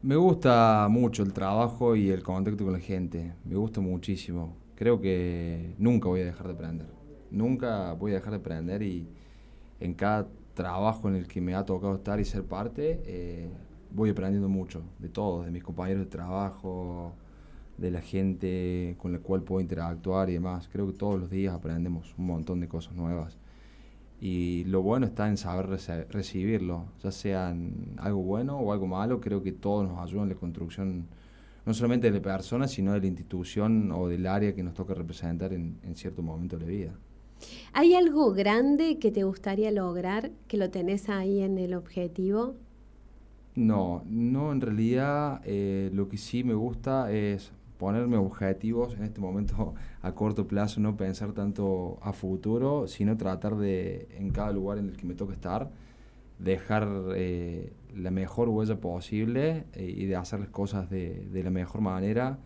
[0.02, 4.56] Me gusta mucho el trabajo y el contacto con la gente, me gusta muchísimo.
[4.76, 6.86] Creo que nunca voy a dejar de aprender,
[7.32, 9.08] nunca voy a dejar de aprender y
[9.80, 13.48] en cada trabajo en el que me ha tocado estar y ser parte, eh,
[13.92, 17.14] voy aprendiendo mucho, de todos, de mis compañeros de trabajo,
[17.76, 20.68] de la gente con la cual puedo interactuar y demás.
[20.70, 23.38] Creo que todos los días aprendemos un montón de cosas nuevas.
[24.20, 25.68] Y lo bueno está en saber
[26.10, 27.54] recibirlo, ya sea
[27.98, 29.20] algo bueno o algo malo.
[29.20, 31.06] Creo que todo nos ayuda en la construcción,
[31.64, 34.92] no solamente de la persona, sino de la institución o del área que nos toca
[34.94, 36.92] representar en, en cierto momento de la vida.
[37.72, 42.54] ¿Hay algo grande que te gustaría lograr, que lo tenés ahí en el objetivo?
[43.54, 49.20] No, no, en realidad eh, lo que sí me gusta es ponerme objetivos en este
[49.20, 54.78] momento a corto plazo, no pensar tanto a futuro, sino tratar de, en cada lugar
[54.78, 55.70] en el que me toque estar,
[56.38, 61.50] dejar eh, la mejor huella posible eh, y de hacer las cosas de, de, la
[61.50, 62.38] mejor manera.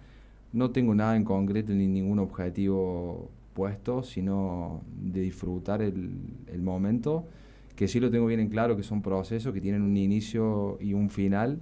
[0.52, 7.26] No tengo nada en concreto ni ningún objetivo puesto, sino de disfrutar el, el momento,
[7.76, 10.94] que sí lo tengo bien en claro, que son procesos que tienen un inicio y
[10.94, 11.60] un final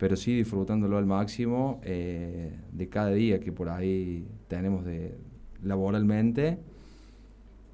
[0.00, 5.14] pero sí disfrutándolo al máximo eh, de cada día que por ahí tenemos de
[5.62, 6.58] laboralmente.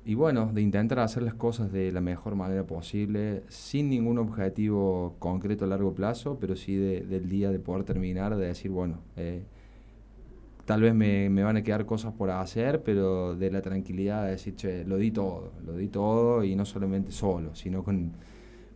[0.05, 5.15] Y bueno, de intentar hacer las cosas de la mejor manera posible, sin ningún objetivo
[5.21, 9.45] concreto a largo plazo, pero sí del día de poder terminar, de decir, bueno, eh,
[10.67, 14.33] tal vez me, me, van a quedar cosas por hacer, pero de la tranquilidad de
[14.33, 18.13] decir, che, lo di todo, lo di todo y no solamente solo, sino con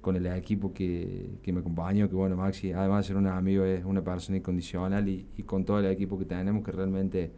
[0.00, 3.64] con el equipo que, que, me acompañó, que bueno, Maxi, además de ser un amigo,
[3.64, 7.31] es una persona incondicional y, con todo el equipo que tenemos, que realmente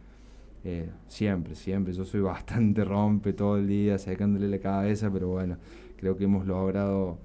[0.63, 5.57] eh, siempre, siempre, yo soy bastante rompe todo el día, sacándole la cabeza, pero bueno,
[5.97, 7.17] creo que hemos logrado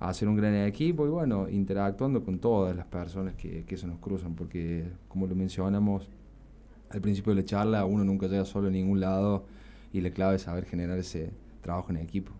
[0.00, 3.98] hacer un gran equipo y bueno, interactuando con todas las personas que, que se nos
[3.98, 6.08] cruzan, porque como lo mencionamos
[6.90, 9.44] al principio de la charla, uno nunca llega solo a ningún lado
[9.92, 11.30] y la clave es saber generar ese
[11.62, 12.32] trabajo en equipo.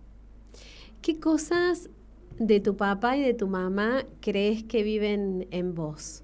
[1.01, 1.89] ¿Qué cosas
[2.37, 6.23] de tu papá y de tu mamá crees que viven en vos?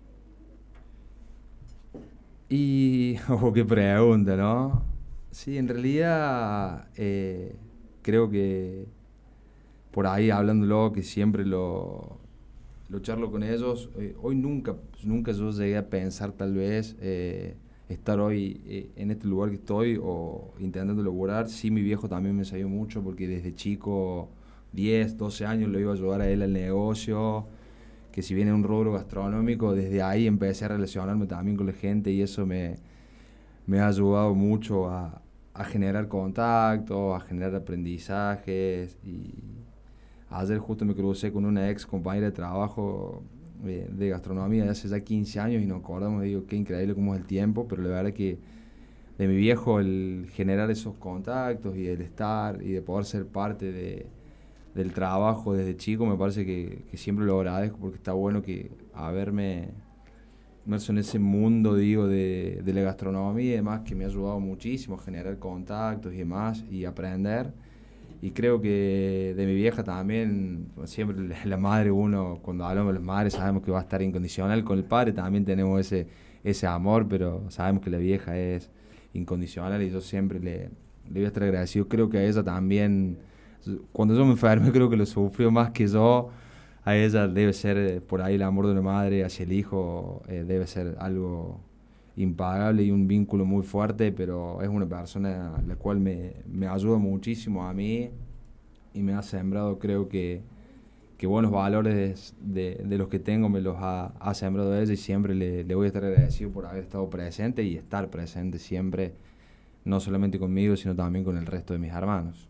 [2.50, 4.84] Y, oh, qué pregunta, ¿no?
[5.32, 7.56] Sí, en realidad eh,
[8.02, 8.86] creo que
[9.92, 12.18] por ahí hablándolo, que siempre lo,
[12.90, 17.56] lo charlo con ellos, eh, hoy nunca, nunca yo llegué a pensar tal vez eh,
[17.90, 21.48] estar hoy en este lugar que estoy o intentando lograr.
[21.50, 24.30] Sí, mi viejo también me enseñó mucho porque desde chico
[24.74, 27.48] 10, 12 años lo iba a ayudar a él al negocio,
[28.12, 32.12] que si viene un rubro gastronómico, desde ahí empecé a relacionarme también con la gente
[32.12, 32.76] y eso me,
[33.66, 35.22] me ha ayudado mucho a,
[35.54, 39.34] a generar contactos, a generar aprendizajes y
[40.30, 43.24] ayer justo me crucé con una ex compañera de trabajo
[43.64, 47.14] de, de gastronomía de hace ya 15 años y nos acordamos, digo, qué increíble cómo
[47.16, 48.38] es el tiempo, pero la verdad que
[49.18, 53.72] de mi viejo el generar esos contactos y el estar y de poder ser parte
[53.72, 54.06] de,
[54.78, 59.70] del trabajo desde chico, me parece que, siempre lo agradezco porque está bueno que haberme
[60.66, 64.98] inmerso en ese mundo, digo, de, la gastronomía y demás, que me ha ayudado muchísimo
[64.98, 67.52] a generar contactos y demás y aprender.
[68.22, 73.06] Y creo que de mi vieja también, siempre la madre, uno cuando hablamos de las
[73.06, 76.08] madres sabemos que va a estar incondicional, con el padre también tenemos ese,
[76.44, 78.72] ese amor, pero sabemos que la vieja es
[79.14, 80.70] incondicional y yo siempre le,
[81.10, 81.88] le voy a estar agradecido.
[81.88, 83.20] Creo que a ella también
[83.92, 86.30] cuando yo me enfermé creo que lo sufrió más que yo.
[86.84, 90.24] A ella debe ser eh, por ahí el amor de una madre hacia el hijo,
[90.28, 91.60] eh, debe ser algo
[92.18, 96.98] impagable y un vínculo muy fuerte, pero es una persona la cual me, me ayuda
[96.98, 98.10] muchísimo a mí
[98.94, 100.42] y me ha sembrado creo que,
[101.18, 104.98] que buenos valores de, de, los que tengo me los ha, ha sembrado ella y
[104.98, 109.14] siempre le, le, voy a estar agradecido por haber estado presente y estar presente siempre,
[109.86, 112.50] no solamente conmigo, sino también con el resto de mis hermanos.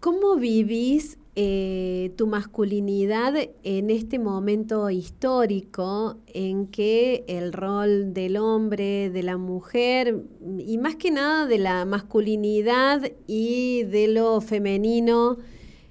[0.00, 9.10] ¿Cómo vivís eh, tu masculinidad en este momento histórico en que el rol del hombre,
[9.10, 10.24] de la mujer,
[10.58, 15.38] y más que nada de la masculinidad y de lo femenino,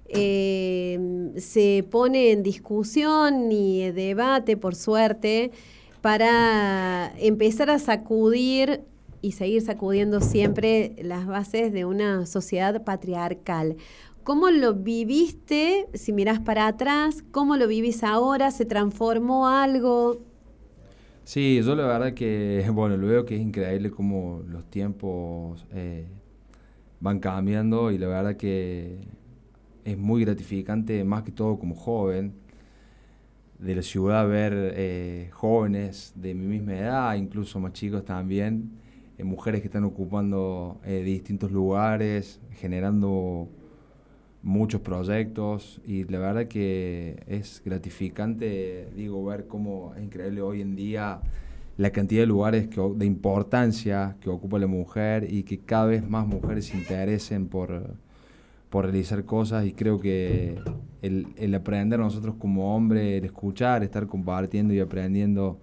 [0.09, 0.99] eh,
[1.37, 5.51] se pone en discusión y debate, por suerte,
[6.01, 8.81] para empezar a sacudir
[9.21, 13.75] y seguir sacudiendo siempre las bases de una sociedad patriarcal.
[14.29, 17.23] ¿Cómo lo viviste si miras para atrás?
[17.31, 18.51] ¿Cómo lo vivís ahora?
[18.51, 20.21] ¿Se transformó algo?
[21.23, 26.05] Sí, yo la verdad que, bueno, lo veo que es increíble cómo los tiempos eh,
[26.99, 28.99] van cambiando y la verdad que
[29.83, 32.35] es muy gratificante, más que todo como joven,
[33.57, 38.73] de la ciudad ver eh, jóvenes de mi misma edad, incluso más chicos también,
[39.17, 43.49] eh, mujeres que están ocupando distintos lugares, generando
[44.41, 50.75] muchos proyectos y la verdad que es gratificante, digo, ver cómo es increíble hoy en
[50.75, 51.21] día
[51.77, 56.07] la cantidad de lugares que, de importancia que ocupa la mujer y que cada vez
[56.07, 57.95] más mujeres se interesen por,
[58.69, 60.59] por realizar cosas y creo que
[61.01, 65.59] el, el aprender nosotros como hombre, el escuchar, estar compartiendo y aprendiendo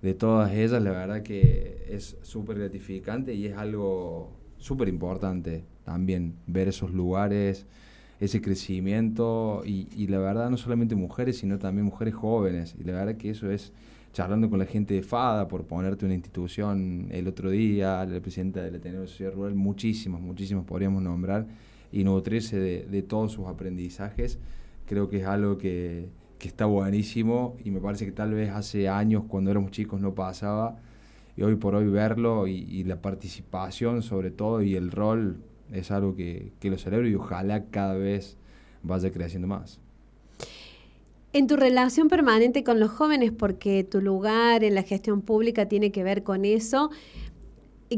[0.00, 6.36] de todas ellas, la verdad que es súper gratificante y es algo súper importante también
[6.46, 7.66] ver esos lugares,
[8.24, 12.76] ese crecimiento y, la verdad no solamente mujeres, sino también mujeres jóvenes.
[12.78, 13.72] Y la verdad que eso es
[14.12, 18.62] charlando con la gente de FADA, por ponerte una institución el otro día, la presidenta
[18.62, 21.48] del Ateneo de Sociedad Rural, muchísimas, muchísimas podríamos nombrar,
[21.90, 24.38] y nutrirse de, de todos sus aprendizajes,
[24.86, 26.08] creo que es algo que,
[26.38, 30.14] que está buenísimo y me parece que tal vez hace años cuando éramos chicos no
[30.14, 30.76] pasaba
[31.36, 35.42] y hoy por hoy verlo y la participación sobre todo y el rol
[35.72, 38.36] es algo que, que lo celebro y ojalá cada vez
[38.82, 39.80] vaya creciendo más.
[41.32, 45.90] En tu relación permanente con los jóvenes, porque tu lugar en la gestión pública tiene
[45.90, 46.90] que ver con eso,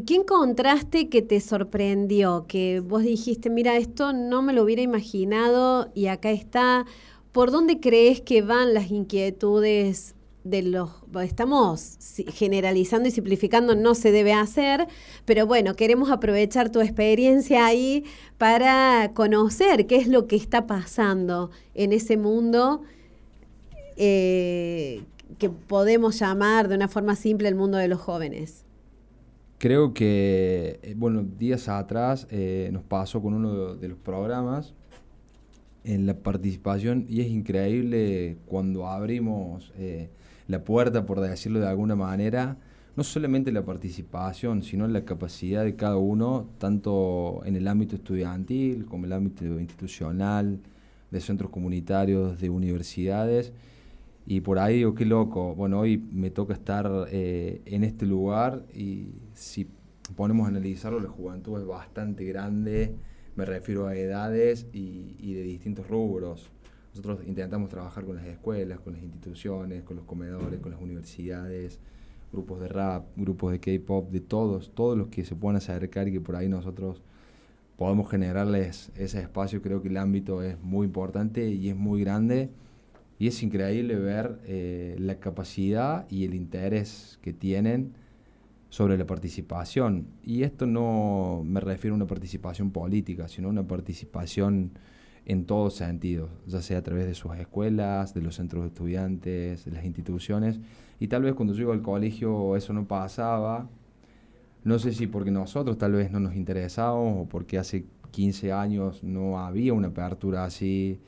[0.07, 2.47] ¿qué encontraste que te sorprendió?
[2.47, 6.87] Que vos dijiste, mira, esto no me lo hubiera imaginado y acá está.
[7.33, 10.14] ¿Por dónde crees que van las inquietudes
[10.45, 10.91] de los
[11.23, 11.97] estamos
[12.35, 14.87] generalizando y simplificando no se debe hacer,
[15.25, 18.05] pero bueno, queremos aprovechar tu experiencia ahí
[18.37, 22.83] para conocer qué es lo que está pasando en ese mundo
[23.97, 25.03] eh,
[25.39, 28.65] que podemos llamar de una forma simple el mundo de los jóvenes.
[29.57, 34.75] Creo que, eh, bueno, días atrás eh, nos pasó con uno de los programas
[35.85, 39.73] en la participación y es increíble cuando abrimos
[40.49, 42.57] la puerta, por decirlo de alguna manera,
[42.97, 48.87] no solamente la participación, sino la capacidad de cada uno, tanto en el ámbito estudiantil
[48.87, 50.61] como en el ámbito institucional,
[51.11, 53.53] de centros comunitarios, de universidades.
[54.27, 58.65] Y por ahí digo, qué loco, bueno, hoy me toca estar eh, en este lugar
[58.75, 59.69] y si
[60.17, 62.95] ponemos a analizarlo, la juventud es bastante grande,
[63.37, 66.51] me refiero a edades y, y de distintos rubros.
[66.95, 71.81] Nosotros intentamos trabajar con las escuelas, con las instituciones, con los comedores, con las universidades,
[72.33, 76.13] grupos de rap, grupos de K-pop, de todos, todos los que se puedan acercar y
[76.13, 77.03] que por ahí nosotros
[77.77, 79.61] podamos generarles ese espacio.
[79.61, 82.51] Creo que el ámbito es muy importante y es muy grande
[83.19, 87.95] y es increíble ver eh, la capacidad y el interés que tienen
[88.69, 90.07] sobre la participación.
[90.23, 94.71] Y esto no me refiero a una participación política, sino a una participación
[95.27, 99.65] en todos sentidos, ya sea a través de sus escuelas, de los centros de estudiantes,
[99.65, 100.61] de las instituciones.
[101.01, 103.69] Y tal vez cuando iba al colegio eso no pasaba.
[104.65, 109.03] No sé si porque nosotros tal vez no nos interesábamos o porque hace 15 años
[109.03, 111.01] no había una apertura así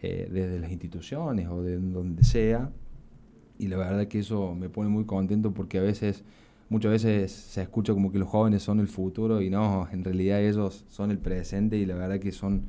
[0.00, 2.70] eh, desde las instituciones o de donde sea.
[3.58, 6.22] Y la verdad que eso me pone muy contento porque a veces,
[6.68, 10.40] muchas veces se escucha como que los jóvenes son el futuro y no, en realidad
[10.40, 12.62] ellos son el presente y la verdad que son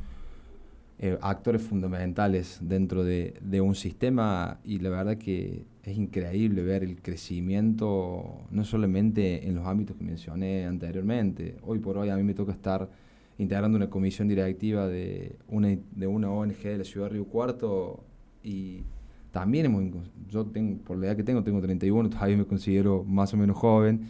[1.02, 7.02] eh, actores fundamentales dentro de, un sistema y la verdad que es increíble ver el
[7.02, 11.56] crecimiento no solamente en los ámbitos que mencioné anteriormente.
[11.62, 12.90] Hoy por hoy a mí me toca estar
[13.38, 18.04] integrando una comisión directiva de una, de una ONG de la ciudad de Río Cuarto
[18.44, 18.84] y
[19.32, 19.86] también hemos,
[20.28, 23.56] yo tengo, por la edad que tengo, tengo 31, todavía me considero más o menos
[23.56, 24.10] joven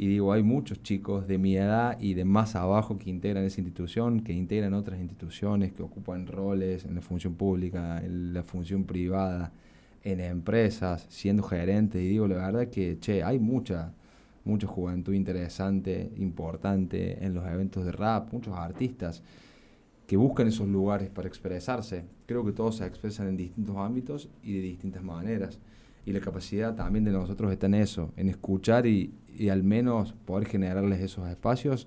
[0.00, 3.60] y digo, hay muchos chicos de mi edad y de más abajo que integran esa
[3.60, 8.84] institución, que integran otras instituciones, que ocupan roles en la función pública, en la función
[8.84, 9.52] privada,
[10.02, 12.00] en empresas, siendo gerentes.
[12.00, 13.92] Y digo, la verdad que, che, hay mucha,
[14.46, 19.22] mucha juventud interesante, importante en los eventos de rap, muchos artistas
[20.06, 22.06] que buscan esos lugares para expresarse.
[22.24, 25.58] Creo que todos se expresan en distintos ámbitos y de distintas maneras.
[26.06, 30.12] Y la capacidad también de nosotros está en eso, en escuchar y, y al menos
[30.24, 31.86] poder generarles esos espacios,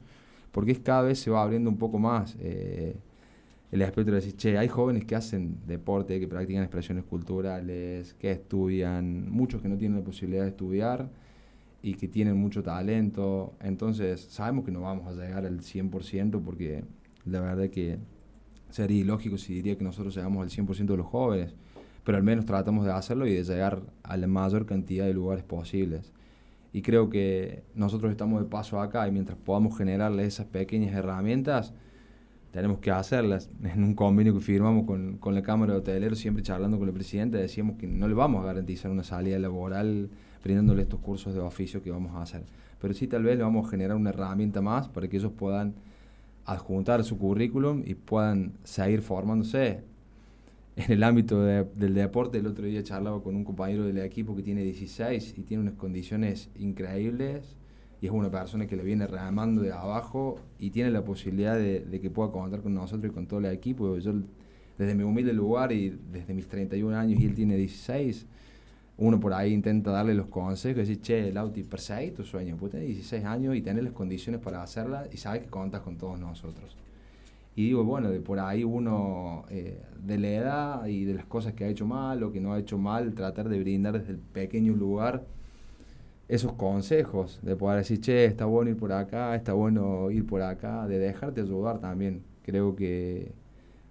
[0.51, 2.95] porque es cada vez se va abriendo un poco más eh,
[3.72, 8.32] el aspecto de decir, che, hay jóvenes que hacen deporte, que practican expresiones culturales, que
[8.32, 11.09] estudian, muchos que no tienen la posibilidad de estudiar
[11.82, 13.55] y que tienen mucho talento.
[13.59, 16.84] Entonces, sabemos que no vamos a llegar al 100% porque
[17.26, 17.97] la verdad que
[18.70, 21.55] sería ilógico si diría que nosotros llegamos al 100% de los jóvenes,
[22.04, 25.43] pero al menos tratamos de hacerlo y de llegar a la mayor cantidad de lugares
[25.43, 26.12] posibles.
[26.74, 31.74] Y creo que nosotros estamos de paso acá y mientras podamos generarle esas pequeñas herramientas,
[32.51, 33.49] tenemos que hacerlas.
[33.64, 36.93] En un convenio que firmamos con, con la Cámara de Hoteleros, siempre charlando con el
[36.93, 40.10] presidente, decíamos que no le vamos a garantizar una salida laboral
[40.43, 42.43] brindándole estos cursos de oficio que vamos a hacer.
[42.82, 45.74] Pero sí tal vez le vamos a generar una herramienta más para que ellos puedan
[46.45, 49.84] adjuntar su currículum y puedan seguir formándose
[50.76, 52.38] en el ámbito del deporte.
[52.38, 55.76] El otro día charlaba con un compañero del equipo que tiene 16 y tiene unas
[55.76, 57.58] condiciones increíbles
[58.02, 61.82] y es una persona que le viene remando de abajo y tiene la posibilidad de,
[61.82, 63.98] de, que pueda contar con nosotros y con todo el equipo.
[63.98, 64.14] Yo
[64.78, 68.26] desde mi humilde lugar y desde mis 31 años y él tiene 16,
[68.98, 72.72] uno por ahí intenta darle los consejos y decir, che, Lauti, perseguí tu sueño, pues
[72.72, 76.20] tenés 16 años y tenés las condiciones para hacerla y sabes que contas con todos
[76.20, 76.76] nosotros.
[77.56, 81.54] Y digo, bueno, de por ahí uno, eh, de la edad y de las cosas
[81.54, 84.18] que ha hecho mal o que no ha hecho mal, tratar de brindar desde el
[84.18, 85.24] pequeño lugar
[86.28, 90.41] esos consejos, de poder decir, che, está bueno ir por acá, está bueno ir por
[90.41, 92.24] acá, de dejarte ayudar también.
[92.43, 93.32] Creo que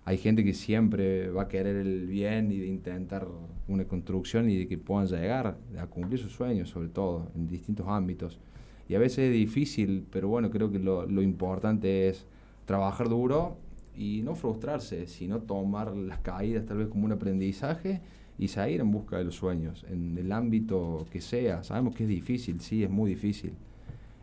[0.04, 3.28] hay gente que siempre va a querer el bien y de intentar
[3.68, 7.86] una construcción y de que puedan llegar a cumplir sus sueños, sobre todo, en distintos
[7.86, 8.40] ámbitos.
[8.88, 12.26] Y a veces es difícil, pero bueno, creo que lo, lo importante es
[12.72, 13.58] trabajar duro
[13.94, 18.00] y no frustrarse, sino tomar las caídas tal vez como un aprendizaje
[18.38, 21.62] y seguir en busca de los sueños, en el ámbito que sea.
[21.64, 23.52] Sabemos que es difícil, sí, es muy difícil.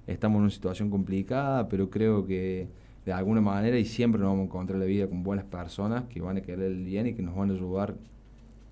[0.08, 2.68] Estamos en una situación complicada, pero creo que
[3.06, 6.20] de alguna manera y siempre nos vamos a encontrar la vida con buenas personas que
[6.20, 7.98] van a querer el bien y que nos van a ayudar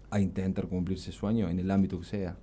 [0.09, 2.35] a intentar cumplir ese sueño en el ámbito que sea.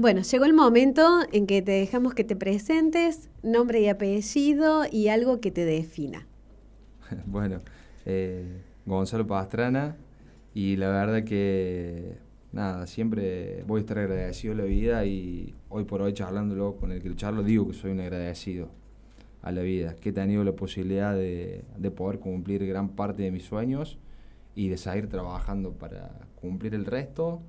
[0.00, 5.08] Bueno, llegó el momento en que te dejamos que te presentes, nombre y apellido y
[5.08, 6.24] algo que te defina.
[7.26, 7.58] bueno,
[8.06, 9.96] eh, Gonzalo Pastrana
[10.54, 12.16] y la verdad que
[12.52, 16.92] nada, siempre voy a estar agradecido a la vida y hoy por hoy charlándolo con
[16.92, 18.68] el que charlo digo que soy un agradecido
[19.42, 23.32] a la vida, que he tenido la posibilidad de, de poder cumplir gran parte de
[23.32, 23.98] mis sueños
[24.54, 27.42] y de seguir trabajando para cumplir el resto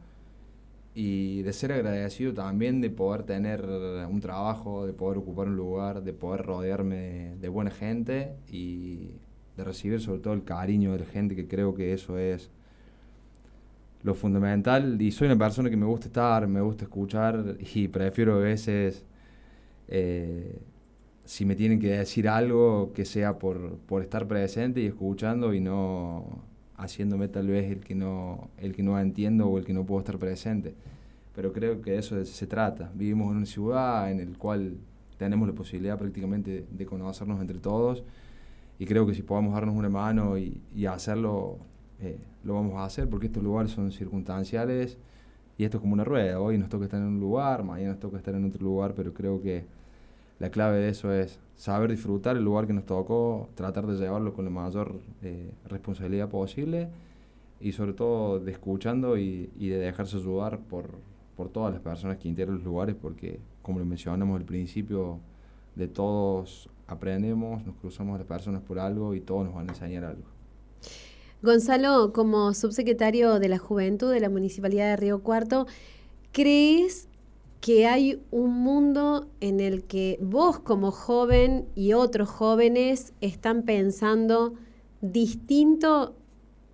[0.96, 6.04] y de ser agradecido también de poder tener un trabajo, de poder ocupar un lugar,
[6.04, 9.12] de poder rodearme de buena gente y
[9.56, 12.50] de recibir sobre todo el cariño de la gente, que creo que eso es
[14.04, 15.02] lo fundamental.
[15.02, 19.06] Y soy una persona que me gusta estar, me gusta escuchar y prefiero a veces,
[19.88, 20.60] eh,
[21.26, 25.62] si me tienen que decir algo, que sea por, por estar presente y escuchando y
[25.62, 26.49] no
[26.80, 30.00] haciéndome tal vez el que no el que no entiendo o el que no puedo
[30.00, 30.74] estar presente.
[31.36, 32.92] Pero creo que eso se trata.
[32.96, 34.78] Vivimos en una ciudad en el cual
[35.18, 38.04] tenemos la posibilidad prácticamente de conocernos entre todos
[38.80, 41.58] y creo que si podamos darnos una mano y, y hacerlo
[42.02, 44.98] eh, lo vamos a hacer porque estos lugares son circunstanciales
[45.58, 46.40] y esto es como una rueda.
[46.40, 49.14] Hoy nos toca estar en un lugar mañana nos toca estar en otro lugar pero
[49.14, 49.66] creo que
[50.40, 54.34] la clave de eso es saber disfrutar el lugar que nos tocó, tratar de llevarlo
[54.34, 56.90] con la mayor eh, responsabilidad posible
[57.60, 60.92] y sobre todo de escuchando y, de dejarse ayudar por,
[61.36, 65.20] por todas las personas que integran los lugares porque como lo mencionamos al principio,
[65.76, 70.06] de todos aprendemos, nos cruzamos las personas por algo y todos nos van a enseñar
[70.06, 70.24] algo.
[71.42, 75.68] Gonzalo, como subsecretario de la Juventud de la Municipalidad de Río Cuarto,
[76.32, 77.09] ¿crees
[77.62, 84.54] que hay un mundo en el que vos como joven y otros jóvenes están pensando
[85.02, 86.16] distinto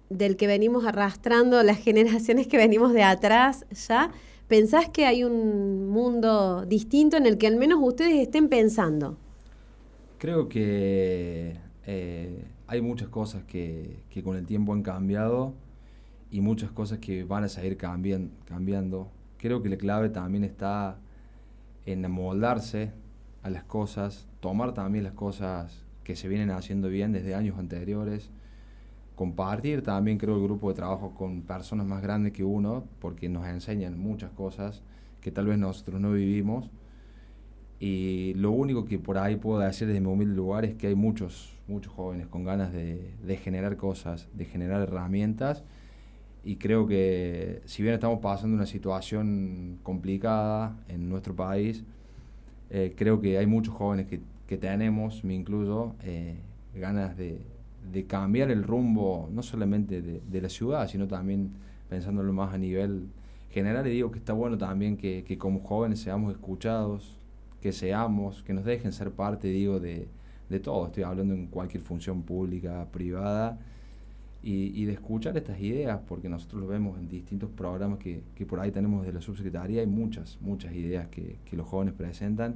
[0.10, 4.12] del que venimos arrastrando las generaciones que venimos de atrás ya?
[4.48, 9.18] ¿Pensás que hay un mundo distinto en el que al menos ustedes estén pensando?
[10.20, 11.58] Creo que
[11.88, 15.54] eh, hay muchas cosas que, que, con el tiempo han cambiado
[16.30, 19.10] y muchas cosas que van a seguir cambian, cambiando
[19.46, 20.98] creo que la clave también está
[21.86, 22.92] en amoldarse
[23.44, 28.32] a las cosas, tomar también las cosas que se vienen haciendo bien desde años anteriores,
[29.16, 33.46] compartir también creo el grupo de trabajo con personas más grandes que uno, porque nos
[33.48, 34.82] enseñan muchas cosas
[35.22, 36.72] que tal vez nosotros no vivimos,
[37.80, 40.96] Y lo único que por ahí puedo decir desde mi humilde lugar es que hay
[40.96, 45.64] muchos, muchos jóvenes con ganas de, de generar cosas, de generar herramientas.
[46.46, 51.84] Y creo que si bien estamos pasando una situación complicada en nuestro país,
[52.70, 56.36] eh, creo que hay muchos jóvenes que, que tenemos, me incluyo, eh,
[56.76, 57.42] ganas de,
[57.92, 61.50] de, cambiar el rumbo, no solamente de, de, la ciudad, sino también
[61.90, 63.08] pensándolo más a nivel
[63.50, 63.88] general.
[63.88, 67.18] Y digo que está bueno también que, que como jóvenes seamos escuchados,
[67.60, 70.08] que seamos, que nos dejen ser parte, digo, de,
[70.50, 70.86] de todo.
[70.86, 73.58] Estoy hablando en cualquier función pública, privada,
[74.48, 78.60] y, de escuchar estas ideas, porque nosotros lo vemos en distintos programas que, que por
[78.60, 82.56] ahí tenemos de la subsecretaría, hay muchas, muchas ideas que, que los jóvenes presentan.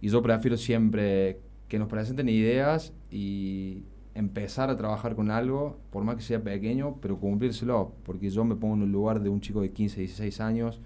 [0.00, 3.82] Y yo prefiero siempre que nos presenten ideas y
[4.14, 8.56] empezar a trabajar con algo, por más que sea pequeño, pero cumplírselo, porque yo me
[8.56, 10.80] pongo en el lugar de un chico de 15, 16 años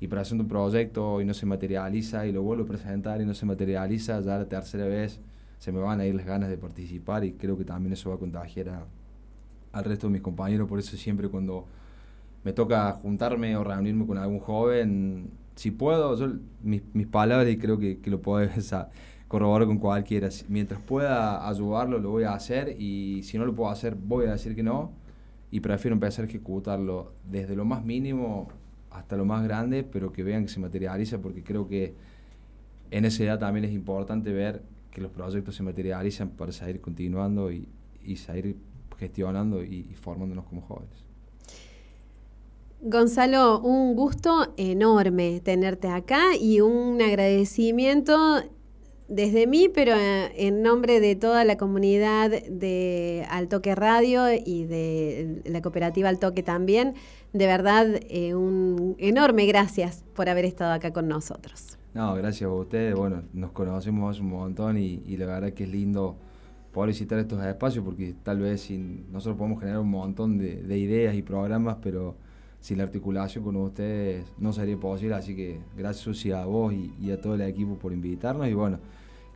[0.00, 3.34] y presento un proyecto y no se materializa y lo vuelvo a presentar y no
[3.34, 5.20] se materializa, ya la tercera vez
[5.58, 8.16] se me van a ir las ganas de participar y creo que también eso va
[8.16, 8.86] a contagiar a,
[9.72, 11.66] al resto de mis compañeros, por eso siempre cuando
[12.44, 17.58] me toca juntarme o reunirme con algún joven, si puedo, yo, mis, mis palabras y
[17.58, 18.74] creo que, que lo puedes
[19.28, 23.70] corroborar con cualquiera, mientras pueda ayudarlo lo voy a hacer y si no lo puedo
[23.70, 24.92] hacer voy a decir que no.
[25.52, 28.48] Y prefiero empezar a ejecutarlo desde lo más mínimo
[28.90, 31.94] hasta lo más grande, pero que vean que se materializa, porque creo que
[32.90, 37.52] en esa edad también es importante ver que los proyectos se materializan para seguir continuando
[37.52, 37.68] y,
[38.04, 38.56] y seguir
[39.00, 41.04] gestionando y, y, formándonos como jóvenes.
[42.82, 48.42] Gonzalo, un gusto enorme tenerte acá y un agradecimiento
[49.08, 55.60] desde mí, pero en nombre de toda la comunidad de Altoque Radio y de la
[55.60, 56.94] cooperativa Altoque también
[57.32, 61.78] de verdad eh, un enorme gracias por haber estado acá con nosotros.
[61.94, 62.94] No, gracias a ustedes.
[62.94, 66.16] Bueno, nos conocemos un montón y, y la verdad que es lindo
[66.72, 70.78] poder visitar estos espacios porque tal vez sin, nosotros podemos generar un montón de, de,
[70.78, 72.16] ideas y programas, pero
[72.60, 75.14] sin la articulación con ustedes no sería posible.
[75.14, 78.48] Así que gracias Susi a vos y, y, a todo el equipo por invitarnos.
[78.48, 78.78] Y bueno,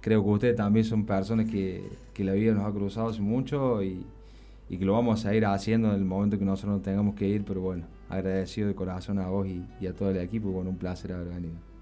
[0.00, 1.82] creo que ustedes también son personas que,
[2.12, 4.06] que la vida nos ha cruzado hace mucho y,
[4.68, 7.28] y que lo vamos a seguir haciendo en el momento que nosotros no tengamos que
[7.28, 10.70] ir, pero bueno, agradecido de corazón a vos y, y a todo el equipo, bueno,
[10.70, 11.73] un placer haber venido.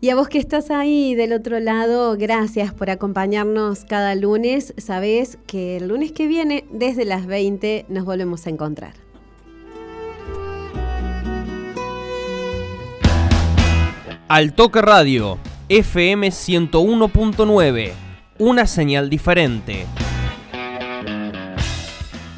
[0.00, 4.74] Y a vos que estás ahí del otro lado, gracias por acompañarnos cada lunes.
[4.76, 8.92] Sabés que el lunes que viene, desde las 20, nos volvemos a encontrar.
[14.28, 15.38] Al Toque Radio,
[15.68, 17.92] FM 101.9,
[18.38, 19.86] una señal diferente.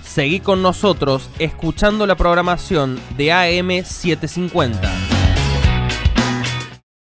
[0.03, 5.06] Seguí con nosotros escuchando la programación de AM750.